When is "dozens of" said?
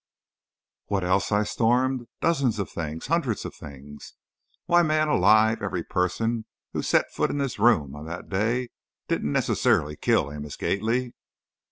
2.21-2.71